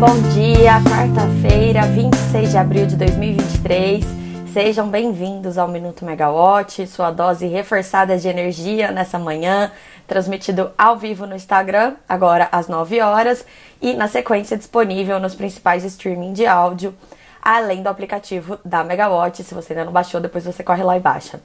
[0.00, 4.02] bom dia, quarta-feira, 26 de abril de 2023.
[4.50, 9.70] Sejam bem-vindos ao Minuto Megawatt, sua dose reforçada de energia nessa manhã,
[10.06, 13.44] transmitido ao vivo no Instagram, agora às 9 horas,
[13.82, 16.94] e na sequência disponível nos principais streaming de áudio,
[17.42, 19.44] além do aplicativo da Megawatt.
[19.44, 21.38] Se você ainda não baixou, depois você corre lá e baixa.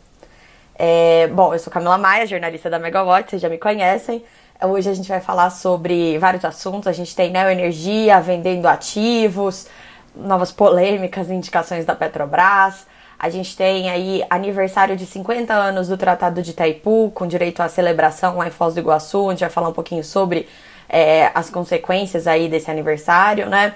[0.78, 4.24] É, bom, eu sou Camila Maia, jornalista da Megawatt, vocês já me conhecem.
[4.64, 6.88] Hoje a gente vai falar sobre vários assuntos.
[6.88, 9.68] A gente tem neoenergia, vendendo ativos,
[10.16, 12.88] novas polêmicas, indicações da Petrobras.
[13.20, 17.68] A gente tem aí aniversário de 50 anos do Tratado de Itaipu, com direito à
[17.68, 19.28] celebração lá em Foz do Iguaçu.
[19.28, 20.48] A gente vai falar um pouquinho sobre
[20.88, 23.74] é, as consequências aí desse aniversário, né?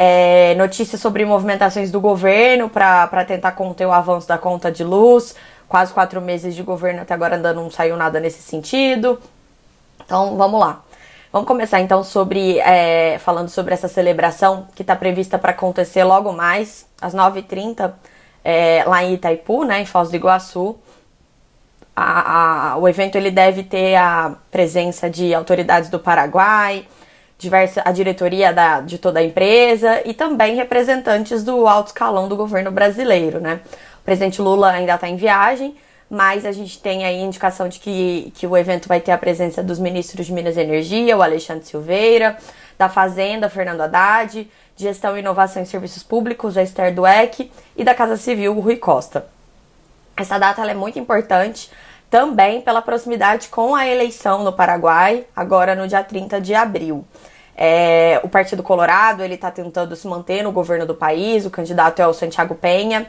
[0.00, 5.34] É, notícias sobre movimentações do governo para tentar conter o avanço da conta de luz.
[5.66, 9.18] Quase quatro meses de governo até agora ainda não saiu nada nesse sentido.
[10.04, 10.82] Então vamos lá.
[11.30, 16.32] Vamos começar então sobre é, falando sobre essa celebração que está prevista para acontecer logo
[16.32, 17.92] mais, às 9h30,
[18.42, 20.78] é, lá em Itaipu, né, em Foz do Iguaçu.
[21.94, 26.86] A, a, o evento ele deve ter a presença de autoridades do Paraguai,
[27.38, 32.36] diversa, a diretoria da, de toda a empresa e também representantes do alto escalão do
[32.36, 33.38] governo brasileiro.
[33.38, 33.60] Né?
[34.00, 35.76] O presidente Lula ainda está em viagem,
[36.10, 39.62] mas a gente tem aí indicação de que, que o evento vai ter a presença
[39.62, 42.38] dos ministros de Minas e Energia, o Alexandre Silveira,
[42.78, 47.84] da Fazenda, Fernando Haddad, de Gestão e Inovação em Serviços Públicos, a Esther Dueck, e
[47.84, 49.26] da Casa Civil, o Rui Costa.
[50.16, 51.70] Essa data é muito importante
[52.10, 57.04] também pela proximidade com a eleição no Paraguai, agora no dia 30 de abril.
[57.54, 62.00] É, o Partido Colorado ele está tentando se manter no governo do país, o candidato
[62.00, 63.08] é o Santiago Penha,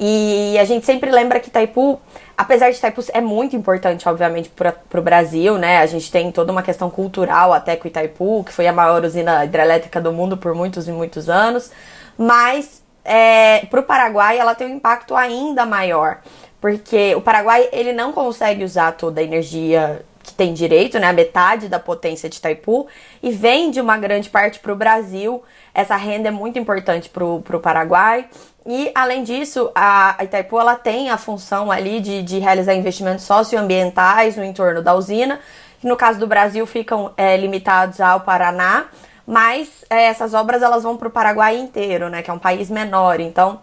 [0.00, 2.00] e a gente sempre lembra que Itaipu,
[2.36, 5.78] apesar de Itaipu é muito importante, obviamente, para o Brasil, né?
[5.78, 9.44] A gente tem toda uma questão cultural até com Itaipu, que foi a maior usina
[9.44, 11.72] hidrelétrica do mundo por muitos e muitos anos.
[12.16, 16.18] Mas é, para o Paraguai ela tem um impacto ainda maior,
[16.60, 21.12] porque o Paraguai ele não consegue usar toda a energia que tem direito, né, a
[21.12, 22.86] metade da potência de Itaipu,
[23.22, 25.42] e vende uma grande parte para o Brasil.
[25.72, 28.28] Essa renda é muito importante para o Paraguai.
[28.70, 34.36] E, além disso, a Itaipu ela tem a função ali de, de realizar investimentos socioambientais
[34.36, 35.40] no entorno da usina,
[35.80, 38.84] que no caso do Brasil ficam é, limitados ao Paraná,
[39.26, 42.68] mas é, essas obras elas vão para o Paraguai inteiro, né, que é um país
[42.68, 43.20] menor.
[43.20, 43.58] Então,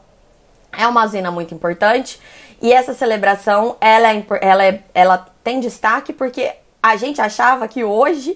[0.75, 2.19] é uma usina muito importante.
[2.59, 6.51] E essa celebração, ela, é, ela, é, ela tem destaque porque
[6.81, 8.35] a gente achava que hoje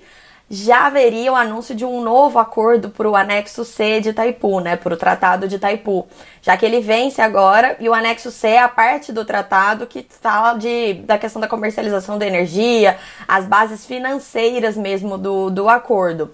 [0.49, 4.75] já haveria o anúncio de um novo acordo para o anexo C de Itaipu, né,
[4.75, 6.07] para o Tratado de Itaipu,
[6.41, 10.05] já que ele vence agora e o anexo C é a parte do tratado que
[10.21, 16.31] fala de, da questão da comercialização da energia, as bases financeiras mesmo do, do acordo.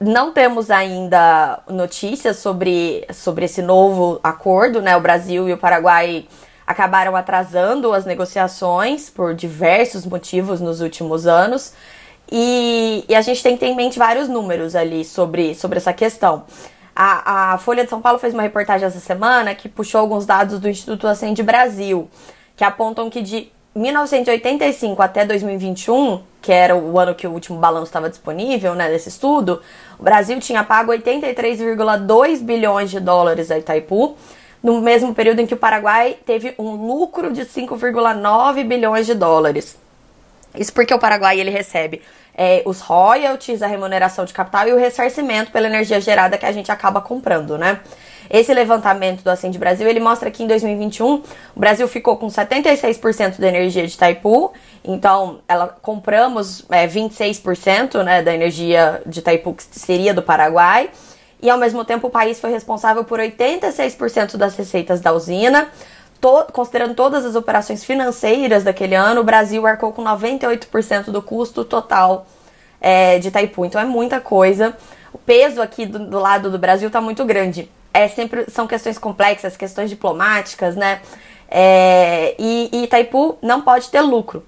[0.00, 4.94] Não temos ainda notícias sobre, sobre esse novo acordo, né?
[4.94, 6.26] O Brasil e o Paraguai
[6.66, 11.72] acabaram atrasando as negociações por diversos motivos nos últimos anos.
[12.30, 15.92] E, e, a gente tem que ter em mente vários números ali sobre, sobre essa
[15.92, 16.44] questão.
[16.94, 20.58] A, a, Folha de São Paulo fez uma reportagem essa semana que puxou alguns dados
[20.58, 22.08] do Instituto Ascende Brasil,
[22.56, 27.86] que apontam que de 1985 até 2021, que era o ano que o último balanço
[27.86, 29.60] estava disponível, né, desse estudo,
[29.98, 34.16] o Brasil tinha pago 83,2 bilhões de dólares a Itaipu,
[34.62, 39.78] no mesmo período em que o Paraguai teve um lucro de 5,9 bilhões de dólares.
[40.56, 42.02] Isso porque o Paraguai ele recebe
[42.36, 46.52] é, os royalties, a remuneração de capital e o ressarcimento pela energia gerada que a
[46.52, 47.80] gente acaba comprando, né?
[48.28, 51.22] Esse levantamento do Acende Brasil, ele mostra que em 2021
[51.54, 54.52] o Brasil ficou com 76% da energia de Itaipu,
[54.84, 60.90] então ela compramos é, 26% né, da energia de Itaipu que seria do Paraguai,
[61.40, 65.68] e ao mesmo tempo o país foi responsável por 86% das receitas da usina,
[66.20, 71.64] to, considerando todas as operações financeiras daquele ano, o Brasil arcou com 98% do custo
[71.64, 72.26] total
[72.80, 73.64] é, de Itaipu.
[73.64, 74.76] Então é muita coisa.
[75.12, 77.70] O peso aqui do, do lado do Brasil está muito grande.
[77.92, 81.00] É sempre são questões complexas, questões diplomáticas, né?
[81.48, 84.44] É, e, e Itaipu não pode ter lucro.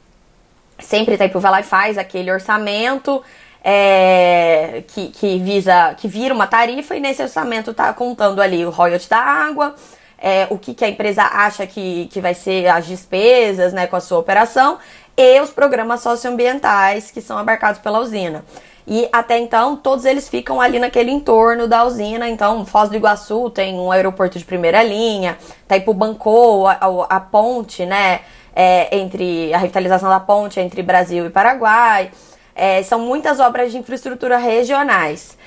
[0.79, 3.23] Sempre Itaipu vai lá e faz aquele orçamento
[3.63, 8.71] é, que, que visa que vira uma tarifa e nesse orçamento está contando ali o
[8.71, 9.75] royalty da água,
[10.19, 13.97] é, o que, que a empresa acha que, que vai ser as despesas né, com
[13.97, 14.79] a sua operação
[15.17, 18.45] e os programas socioambientais que são abarcados pela usina.
[18.91, 22.27] E até então, todos eles ficam ali naquele entorno da usina.
[22.29, 25.37] Então, Foz do Iguaçu tem um aeroporto de primeira linha,
[25.67, 28.21] Taipu bancou a, a, a ponte, né?
[28.57, 32.11] É, entre a revitalização da ponte entre Brasil e Paraguai.
[32.57, 35.39] É, são muitas obras de infraestrutura regionais.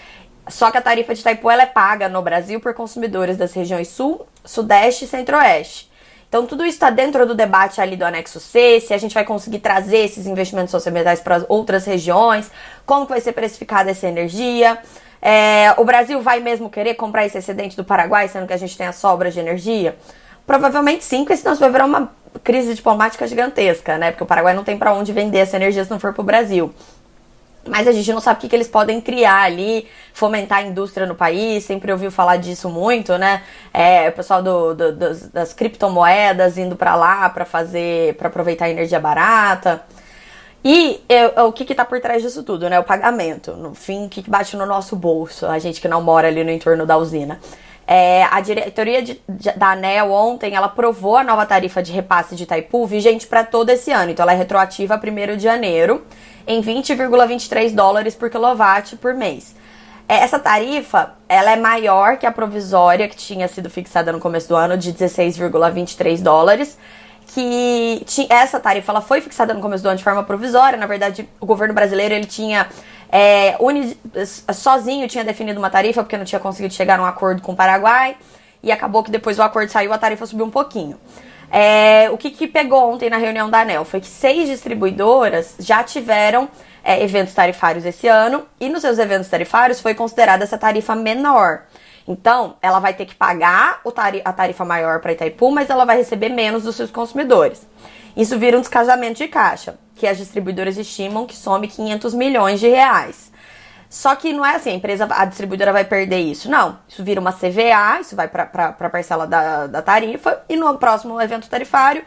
[0.47, 4.25] Só que a tarifa de Itaipu é paga no Brasil por consumidores das regiões Sul,
[4.43, 5.91] Sudeste e Centro-Oeste.
[6.27, 9.25] Então, tudo isso está dentro do debate ali do anexo C, se a gente vai
[9.25, 12.49] conseguir trazer esses investimentos socioambientais para outras regiões,
[12.85, 14.79] como vai ser precificada essa energia.
[15.21, 18.77] É, o Brasil vai mesmo querer comprar esse excedente do Paraguai, sendo que a gente
[18.77, 19.97] tem a sobra de energia?
[20.47, 22.11] Provavelmente sim, porque senão isso vai virar uma
[22.43, 24.11] crise diplomática gigantesca, né?
[24.11, 26.25] Porque o Paraguai não tem para onde vender essa energia se não for para o
[26.25, 26.73] Brasil.
[27.67, 31.05] Mas a gente não sabe o que, que eles podem criar ali, fomentar a indústria
[31.05, 31.63] no país.
[31.63, 33.43] Sempre ouviu falar disso muito, né?
[33.73, 38.65] É, o pessoal do, do, das, das, criptomoedas indo para lá para fazer, para aproveitar
[38.65, 39.83] a energia barata.
[40.63, 42.79] E eu, o que está por trás disso tudo, né?
[42.79, 43.53] O pagamento.
[43.53, 46.51] No fim, o que bate no nosso bolso, a gente que não mora ali no
[46.51, 47.39] entorno da usina.
[47.93, 52.37] É, a diretoria de, de, da ANEL ontem ela aprovou a nova tarifa de repasse
[52.37, 54.11] de Itaipu vigente para todo esse ano.
[54.11, 56.01] Então ela é retroativa a 1 de janeiro
[56.47, 59.53] em 20,23 dólares por quilowatt por mês.
[60.07, 64.47] É, essa tarifa ela é maior que a provisória que tinha sido fixada no começo
[64.47, 66.77] do ano de 16,23 dólares.
[67.27, 70.79] Que essa tarifa ela foi fixada no começo do ano de forma provisória.
[70.79, 72.69] Na verdade, o governo brasileiro ele tinha
[73.11, 73.97] é, uni,
[74.53, 77.55] sozinho tinha definido uma tarifa porque não tinha conseguido chegar a um acordo com o
[77.55, 78.15] Paraguai
[78.63, 80.97] e acabou que depois o acordo saiu a tarifa subiu um pouquinho.
[81.51, 85.83] É, o que, que pegou ontem na reunião da ANEL foi que seis distribuidoras já
[85.83, 86.47] tiveram
[86.81, 91.63] é, eventos tarifários esse ano e nos seus eventos tarifários foi considerada essa tarifa menor.
[92.07, 93.81] Então, ela vai ter que pagar
[94.23, 97.67] a tarifa maior para Itaipu, mas ela vai receber menos dos seus consumidores.
[98.15, 102.67] Isso vira um descasamento de caixa, que as distribuidoras estimam que some 500 milhões de
[102.67, 103.31] reais.
[103.87, 106.49] Só que não é assim, a empresa, a distribuidora vai perder isso.
[106.49, 108.49] Não, isso vira uma CVA, isso vai para
[108.79, 112.03] a parcela da, da tarifa, e no próximo evento tarifário,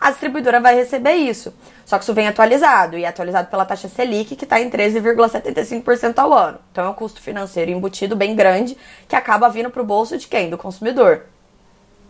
[0.00, 1.54] a distribuidora vai receber isso.
[1.84, 6.18] Só que isso vem atualizado, e é atualizado pela taxa Selic, que está em 13,75%
[6.18, 6.58] ao ano.
[6.72, 8.76] Então é um custo financeiro embutido bem grande,
[9.06, 10.50] que acaba vindo para o bolso de quem?
[10.50, 11.26] Do consumidor.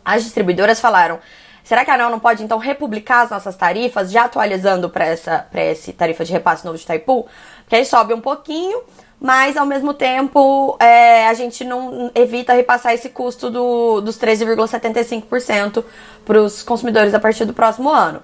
[0.03, 1.19] As distribuidoras falaram,
[1.67, 5.47] será que a ANEL não pode então republicar as nossas tarifas, já atualizando para essa,
[5.53, 7.27] essa tarifa de repasse novo de Itaipu?
[7.63, 8.83] Porque aí sobe um pouquinho,
[9.21, 15.85] mas ao mesmo tempo é, a gente não evita repassar esse custo do, dos 13,75%
[16.25, 18.23] para os consumidores a partir do próximo ano.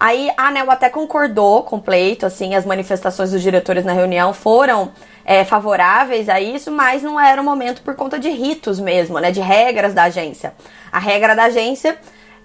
[0.00, 4.32] Aí a ANEL até concordou com o pleito, assim, as manifestações dos diretores na reunião
[4.32, 4.92] foram
[5.24, 9.30] é, favoráveis a isso, mas não era o momento por conta de ritos mesmo, né,
[9.30, 10.54] de regras da agência.
[10.90, 11.98] A regra da agência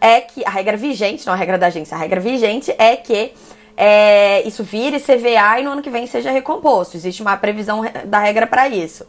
[0.03, 3.31] é que, a regra vigente, não a regra da agência, a regra vigente é que
[3.77, 6.97] é, isso vire CVA e no ano que vem seja recomposto.
[6.97, 9.07] Existe uma previsão da regra para isso.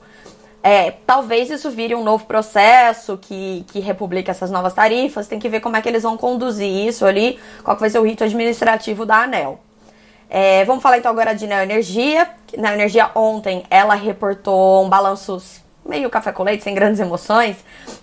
[0.62, 5.26] É, talvez isso vire um novo processo que, que republique essas novas tarifas.
[5.26, 8.04] Tem que ver como é que eles vão conduzir isso ali, qual vai ser o
[8.04, 9.58] rito administrativo da ANEL.
[10.30, 12.30] É, vamos falar então agora de Neoenergia.
[12.56, 15.42] Neoenergia ontem ela reportou um balanço
[15.84, 17.56] meio café com leite, sem grandes emoções,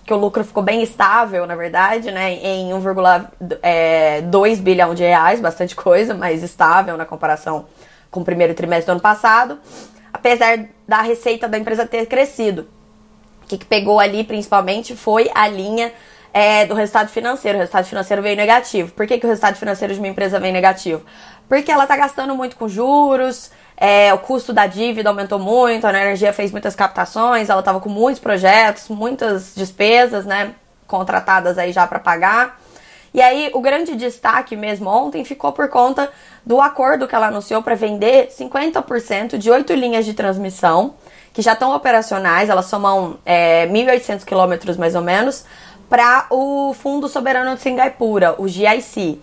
[0.04, 4.22] que o lucro ficou bem estável, na verdade, né, em 1,2 é,
[4.60, 7.66] bilhão de reais, bastante coisa, mas estável na comparação
[8.10, 9.58] com o primeiro trimestre do ano passado,
[10.12, 12.68] apesar da receita da empresa ter crescido.
[13.42, 15.92] O que, que pegou ali, principalmente, foi a linha
[16.32, 17.58] é, do resultado financeiro.
[17.58, 18.92] O resultado financeiro veio negativo.
[18.92, 21.02] Por que, que o resultado financeiro de uma empresa vem negativo?
[21.48, 23.50] Porque ela está gastando muito com juros,
[23.84, 27.88] é, o custo da dívida aumentou muito, a energia fez muitas captações, ela estava com
[27.88, 30.54] muitos projetos, muitas despesas, né,
[30.86, 32.60] contratadas aí já para pagar.
[33.12, 36.08] E aí, o grande destaque mesmo ontem ficou por conta
[36.46, 40.94] do acordo que ela anunciou para vender 50% de oito linhas de transmissão,
[41.32, 45.44] que já estão operacionais, elas somam é, 1.800 quilômetros mais ou menos,
[45.90, 49.20] para o Fundo Soberano de Singapura, o GIC.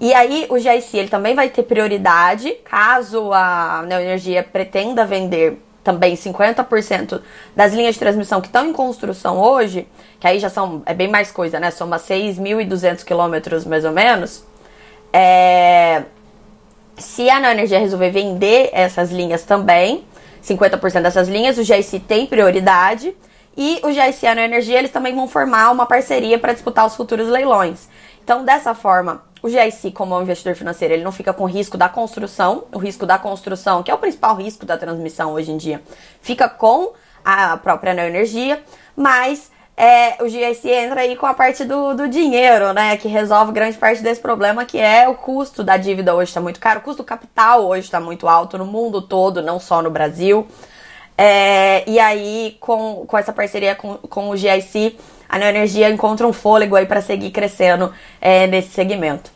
[0.00, 6.14] E aí o GIC ele também vai ter prioridade caso a Neoenergia pretenda vender também
[6.14, 7.20] 50%
[7.56, 9.88] das linhas de transmissão que estão em construção hoje,
[10.20, 11.70] que aí já são é bem mais coisa, né?
[11.70, 14.44] Soma 6.200 quilômetros mais ou menos.
[15.12, 16.04] É...
[16.96, 20.04] Se a Neoenergia resolver vender essas linhas também,
[20.42, 23.16] 50% dessas linhas, o GIC tem prioridade.
[23.56, 26.94] E o GIC e a Neoenergia, eles também vão formar uma parceria para disputar os
[26.94, 27.88] futuros leilões.
[28.22, 31.76] Então, dessa forma, o GIC, como um investidor financeiro, ele não fica com o risco
[31.76, 35.56] da construção, o risco da construção, que é o principal risco da transmissão hoje em
[35.56, 35.82] dia,
[36.20, 36.92] fica com
[37.24, 38.62] a própria neoenergia,
[38.96, 43.52] mas é, o GIC entra aí com a parte do, do dinheiro, né, que resolve
[43.52, 46.30] grande parte desse problema, que é o custo da dívida hoje.
[46.30, 49.60] Está muito caro, o custo do capital hoje está muito alto no mundo todo, não
[49.60, 50.48] só no Brasil.
[51.16, 56.32] É, e aí, com, com essa parceria com, com o GIC, a Neoenergia encontra um
[56.32, 59.30] fôlego aí para seguir crescendo é, nesse segmento.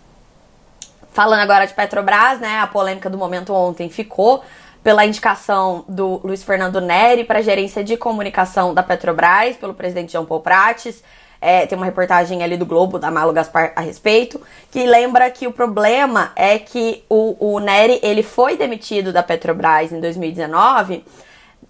[1.12, 4.42] Falando agora de Petrobras, né, a polêmica do momento ontem ficou
[4.82, 10.24] pela indicação do Luiz Fernando Neri para gerência de comunicação da Petrobras, pelo presidente Jean
[10.24, 11.04] Paul Prates.
[11.40, 15.46] É, tem uma reportagem ali do Globo, da Malo Gaspar, a respeito, que lembra que
[15.46, 21.04] o problema é que o, o Neri ele foi demitido da Petrobras em 2019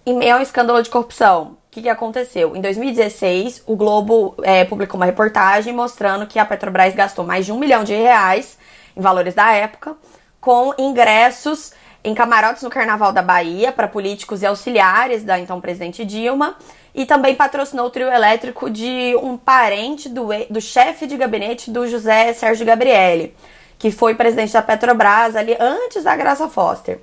[0.05, 1.57] em meio a um escândalo de corrupção.
[1.73, 2.55] Que, que aconteceu?
[2.55, 7.51] Em 2016, o Globo é, publicou uma reportagem mostrando que a Petrobras gastou mais de
[7.51, 8.59] um milhão de reais,
[8.95, 9.97] em valores da época,
[10.39, 16.05] com ingressos em camarotes no Carnaval da Bahia para políticos e auxiliares da então presidente
[16.05, 16.55] Dilma
[16.93, 21.87] e também patrocinou o trio elétrico de um parente do, do chefe de gabinete do
[21.87, 23.35] José Sérgio Gabrielli,
[23.79, 26.99] que foi presidente da Petrobras ali antes da Graça Foster.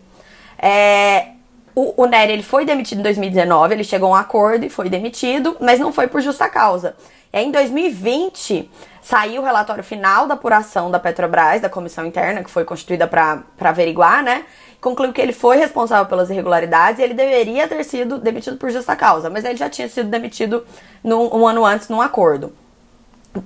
[0.56, 1.39] É,
[1.74, 4.88] o, o Nery ele foi demitido em 2019, ele chegou a um acordo e foi
[4.88, 6.96] demitido, mas não foi por justa causa.
[7.32, 12.42] E aí, em 2020, saiu o relatório final da apuração da Petrobras, da comissão interna,
[12.42, 14.44] que foi constituída para averiguar, né?
[14.80, 18.96] concluiu que ele foi responsável pelas irregularidades e ele deveria ter sido demitido por justa
[18.96, 20.64] causa, mas ele já tinha sido demitido
[21.04, 22.52] num, um ano antes num acordo.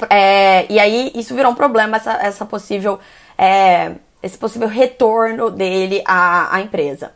[0.09, 2.99] É, e aí isso virou um problema, essa, essa possível,
[3.37, 7.13] é, esse possível retorno dele à, à empresa.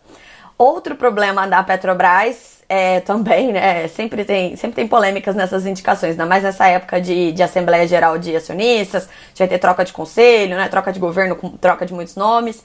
[0.58, 3.86] Outro problema da Petrobras é, também, né?
[3.86, 8.18] Sempre tem, sempre tem polêmicas nessas indicações, ainda mais nessa época de, de Assembleia Geral
[8.18, 10.68] de Acionistas, vai ter troca de conselho, né?
[10.68, 12.64] Troca de governo com troca de muitos nomes.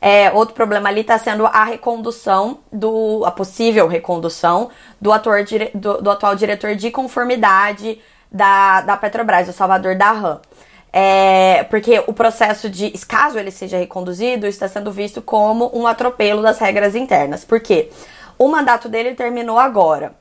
[0.00, 3.24] É, outro problema ali está sendo a recondução do.
[3.24, 9.52] a possível recondução do, ator, do, do atual diretor de conformidade da, da Petrobras, o
[9.52, 10.40] Salvador Darran.
[10.92, 16.42] É, porque o processo de, caso ele seja reconduzido, está sendo visto como um atropelo
[16.42, 17.44] das regras internas.
[17.44, 17.90] Por quê?
[18.38, 20.14] O mandato dele terminou agora.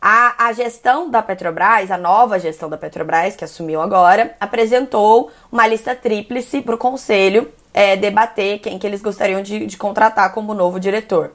[0.00, 5.66] A, a gestão da Petrobras, a nova gestão da Petrobras, que assumiu agora, apresentou uma
[5.66, 10.54] lista tríplice para o conselho é, debater quem que eles gostariam de, de contratar como
[10.54, 11.32] novo diretor.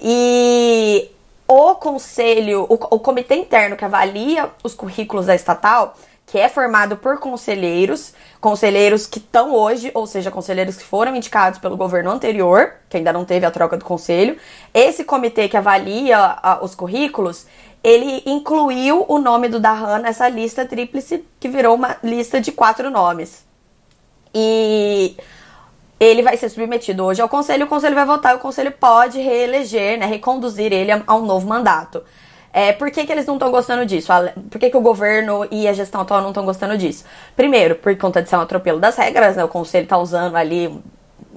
[0.00, 1.10] E
[1.46, 5.96] o conselho, o, o comitê interno que avalia os currículos da estatal,
[6.28, 11.58] que é formado por conselheiros, conselheiros que estão hoje, ou seja, conselheiros que foram indicados
[11.58, 14.36] pelo governo anterior, que ainda não teve a troca do conselho.
[14.72, 17.46] Esse comitê que avalia a, os currículos,
[17.82, 22.90] ele incluiu o nome do Dahan nessa lista tríplice, que virou uma lista de quatro
[22.90, 23.46] nomes.
[24.34, 25.16] E
[25.98, 29.18] ele vai ser submetido hoje ao conselho, o conselho vai votar e o conselho pode
[29.18, 32.02] reeleger, né, reconduzir ele a, um novo mandato.
[32.52, 34.10] É, por que, que eles não estão gostando disso?
[34.50, 37.04] Por que, que o governo e a gestão atual não estão gostando disso?
[37.36, 39.44] Primeiro, por conta de ser um atropelo das regras, né?
[39.44, 40.82] O conselho está usando ali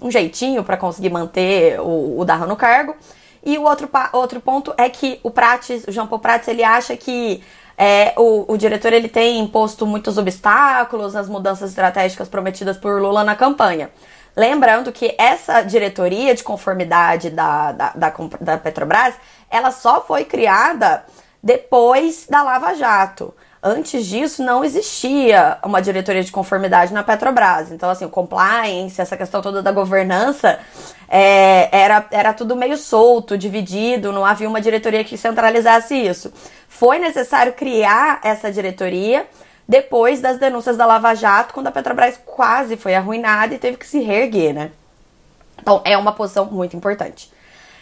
[0.02, 2.96] um jeitinho para conseguir manter o, o Darra no cargo.
[3.44, 6.96] E o outro, outro ponto é que o Prates, o Jean Paul Prates, ele acha
[6.96, 7.44] que
[7.78, 13.24] é, o, o, diretor ele tem imposto muitos obstáculos nas mudanças estratégicas prometidas por Lula
[13.24, 13.90] na campanha.
[14.36, 19.16] Lembrando que essa diretoria de conformidade da, da, da, da Petrobras,
[19.50, 21.04] ela só foi criada
[21.44, 23.34] depois da Lava Jato.
[23.64, 27.72] Antes disso, não existia uma diretoria de conformidade na Petrobras.
[27.72, 30.60] Então, assim, o compliance, essa questão toda da governança,
[31.08, 36.34] é, era, era tudo meio solto, dividido, não havia uma diretoria que centralizasse isso.
[36.68, 39.28] Foi necessário criar essa diretoria
[39.72, 43.88] depois das denúncias da Lava Jato, quando a Petrobras quase foi arruinada e teve que
[43.88, 44.70] se reerguer, né?
[45.58, 47.32] Então, é uma posição muito importante.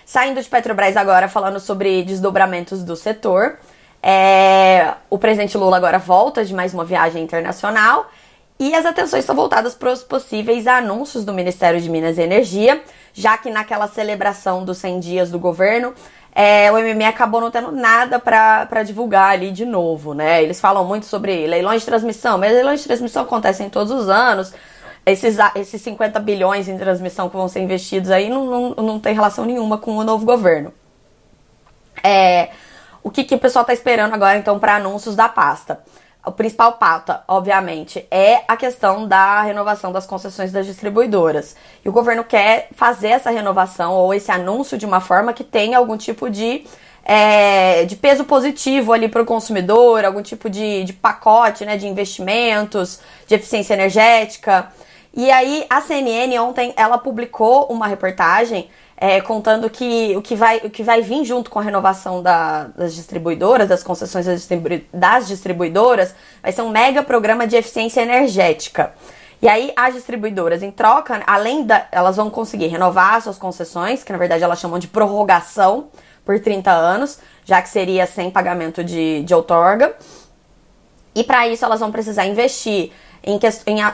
[0.05, 3.57] Saindo de Petrobras agora, falando sobre desdobramentos do setor,
[4.03, 4.93] é...
[5.09, 8.07] o presidente Lula agora volta de mais uma viagem internacional
[8.59, 12.83] e as atenções estão voltadas para os possíveis anúncios do Ministério de Minas e Energia,
[13.15, 15.95] já que naquela celebração dos 100 dias do governo,
[16.41, 20.41] é, o MMA acabou não tendo nada para divulgar ali de novo, né?
[20.41, 24.53] Eles falam muito sobre leilões de transmissão, mas leilões de transmissão acontecem todos os anos.
[25.05, 29.13] Esses, esses 50 bilhões em transmissão que vão ser investidos aí não, não, não tem
[29.13, 30.71] relação nenhuma com o novo governo.
[32.01, 32.51] É,
[33.03, 35.83] o que, que o pessoal está esperando agora, então, para anúncios da pasta?
[36.25, 41.55] O principal pauta, obviamente, é a questão da renovação das concessões das distribuidoras.
[41.83, 45.77] E o governo quer fazer essa renovação ou esse anúncio de uma forma que tenha
[45.77, 46.65] algum tipo de,
[47.05, 51.87] é, de peso positivo ali para o consumidor, algum tipo de, de pacote né, de
[51.87, 54.67] investimentos, de eficiência energética.
[55.13, 58.69] E aí a CNN ontem ela publicou uma reportagem
[59.01, 62.65] é, contando que o que, vai, o que vai vir junto com a renovação da,
[62.75, 66.13] das distribuidoras, das concessões das, distribu das distribuidoras,
[66.43, 68.93] vai ser um mega programa de eficiência energética.
[69.41, 71.87] E aí as distribuidoras, em troca, além da.
[71.93, 75.87] Elas vão conseguir renovar suas concessões, que na verdade elas chamam de prorrogação
[76.25, 79.95] por 30 anos, já que seria sem pagamento de, de outorga.
[81.15, 82.91] E para isso elas vão precisar investir
[83.23, 83.39] em,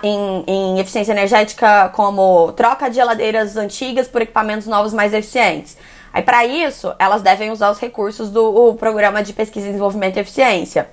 [0.03, 5.77] em, em, eficiência energética como troca de geladeiras antigas por equipamentos novos mais eficientes.
[6.13, 10.89] Aí, para isso, elas devem usar os recursos do Programa de Pesquisa, Desenvolvimento e Eficiência.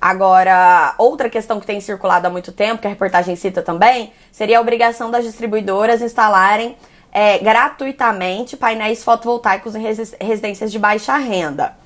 [0.00, 4.58] Agora, outra questão que tem circulado há muito tempo, que a reportagem cita também, seria
[4.58, 6.76] a obrigação das distribuidoras instalarem
[7.12, 9.82] é, gratuitamente painéis fotovoltaicos em
[10.20, 11.76] residências de baixa renda.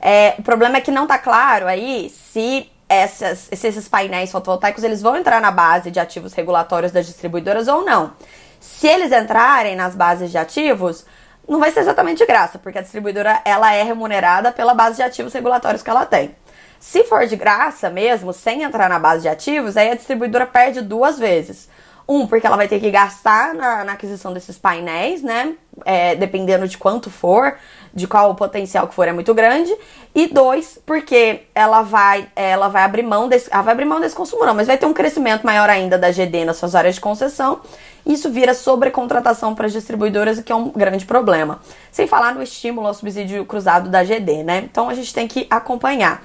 [0.00, 5.00] É, o problema é que não está claro aí se essas, esses painéis fotovoltaicos eles
[5.00, 8.12] vão entrar na base de ativos regulatórios das distribuidoras ou não.
[8.58, 11.06] Se eles entrarem nas bases de ativos,
[11.48, 15.02] não vai ser exatamente de graça, porque a distribuidora ela é remunerada pela base de
[15.04, 16.34] ativos regulatórios que ela tem.
[16.80, 20.80] Se for de graça mesmo, sem entrar na base de ativos, aí a distribuidora perde
[20.80, 21.68] duas vezes.
[22.08, 25.54] Um, porque ela vai ter que gastar na, na aquisição desses painéis, né?
[25.84, 27.54] É, dependendo de quanto for,
[27.92, 29.74] de qual o potencial que for é muito grande.
[30.14, 33.50] E dois, porque ela vai, ela vai abrir mão desse.
[33.50, 36.44] Vai abrir mão desse consumo, não, mas vai ter um crescimento maior ainda da GD
[36.44, 37.60] nas suas áreas de concessão.
[38.04, 41.60] Isso vira sobrecontratação para as distribuidoras, o que é um grande problema.
[41.92, 44.58] Sem falar no estímulo ao subsídio cruzado da GD, né?
[44.70, 46.22] Então a gente tem que acompanhar.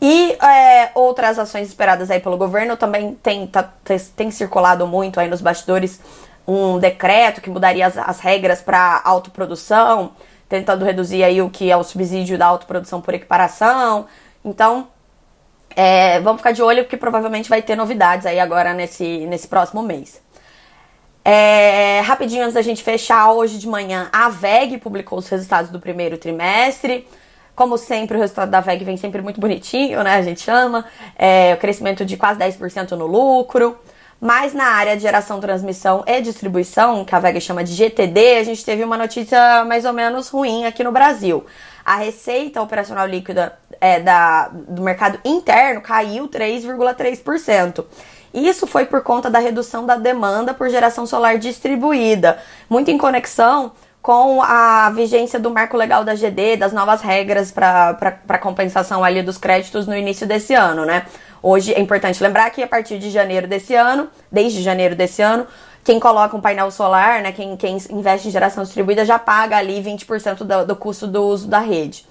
[0.00, 3.72] E é, outras ações esperadas aí pelo governo também tem, tá,
[4.16, 6.00] tem circulado muito aí nos bastidores
[6.46, 10.12] um decreto que mudaria as, as regras para autoprodução,
[10.48, 14.06] tentando reduzir aí o que é o subsídio da autoprodução por equiparação.
[14.44, 14.88] Então,
[15.74, 19.82] é, vamos ficar de olho porque provavelmente vai ter novidades aí agora nesse, nesse próximo
[19.82, 20.20] mês.
[21.24, 25.78] É, rapidinho antes da gente fechar, hoje de manhã a VEG publicou os resultados do
[25.78, 27.06] primeiro trimestre.
[27.54, 30.14] Como sempre, o resultado da VEG vem sempre muito bonitinho, né?
[30.14, 30.84] A gente chama.
[31.16, 33.78] É, o crescimento de quase 10% no lucro.
[34.24, 38.44] Mas na área de geração, transmissão e distribuição, que a VEG chama de GTD, a
[38.44, 41.44] gente teve uma notícia mais ou menos ruim aqui no Brasil.
[41.84, 47.84] A receita operacional líquida é, da, do mercado interno caiu 3,3%.
[48.32, 52.38] Isso foi por conta da redução da demanda por geração solar distribuída,
[52.70, 58.38] muito em conexão com a vigência do marco legal da GD, das novas regras para
[58.40, 61.06] compensação ali dos créditos no início desse ano, né?
[61.42, 65.44] Hoje é importante lembrar que a partir de janeiro desse ano, desde janeiro desse ano,
[65.82, 69.82] quem coloca um painel solar, né, quem, quem investe em geração distribuída já paga ali
[69.82, 72.06] 20% do, do custo do uso da rede.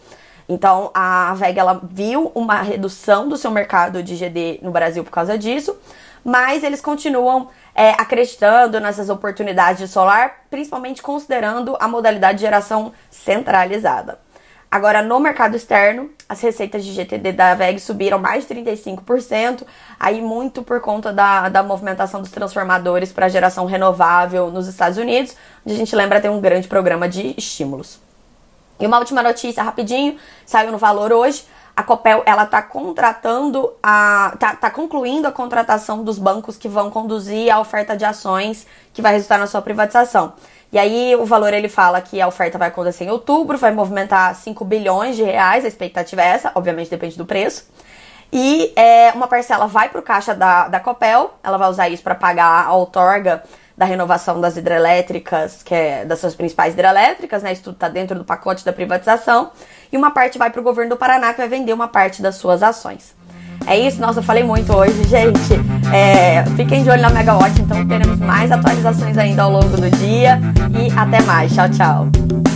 [0.49, 5.11] Então a VEG ela viu uma redução do seu mercado de GD no Brasil por
[5.11, 5.77] causa disso,
[6.25, 12.91] mas eles continuam é, acreditando nessas oportunidades de solar, principalmente considerando a modalidade de geração
[13.09, 14.19] centralizada.
[14.71, 19.65] Agora, no mercado externo, as receitas de GTD da VEG subiram mais de 35%,
[19.99, 25.35] aí muito por conta da, da movimentação dos transformadores para geração renovável nos Estados Unidos,
[25.65, 27.99] onde a gente lembra tem um grande programa de estímulos.
[28.79, 31.43] E uma última notícia rapidinho, saiu no valor hoje
[31.75, 36.91] a Copel ela está contratando a tá, tá, concluindo a contratação dos bancos que vão
[36.91, 40.33] conduzir a oferta de ações que vai resultar na sua privatização.
[40.71, 44.33] E aí o valor ele fala que a oferta vai acontecer em outubro, vai movimentar
[44.35, 47.67] 5 bilhões de reais, a expectativa é essa, obviamente depende do preço.
[48.31, 52.01] E é, uma parcela vai para o caixa da, da Copel, ela vai usar isso
[52.01, 53.43] para pagar a outorga
[53.77, 57.51] da renovação das hidrelétricas, que é das suas principais hidrelétricas, né?
[57.51, 59.51] Isso tudo está dentro do pacote da privatização.
[59.91, 62.35] E uma parte vai para o governo do Paraná, que vai vender uma parte das
[62.35, 63.15] suas ações.
[63.67, 65.53] É isso, nossa, eu falei muito hoje, gente.
[65.93, 70.39] É, fiquem de olho na Megawatt, então teremos mais atualizações ainda ao longo do dia.
[70.77, 71.53] E até mais.
[71.53, 72.50] Tchau, tchau.